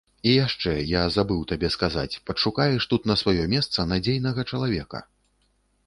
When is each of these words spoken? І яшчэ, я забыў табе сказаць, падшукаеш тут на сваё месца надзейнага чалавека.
І 0.29 0.31
яшчэ, 0.35 0.71
я 0.91 1.03
забыў 1.15 1.43
табе 1.51 1.69
сказаць, 1.75 2.19
падшукаеш 2.29 2.89
тут 2.95 3.07
на 3.13 3.21
сваё 3.23 3.43
месца 3.55 3.89
надзейнага 3.93 4.49
чалавека. 4.51 5.09